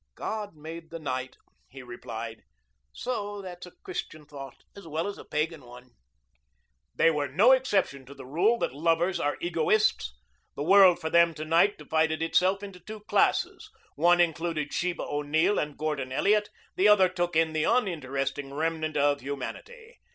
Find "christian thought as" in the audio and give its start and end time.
3.83-4.87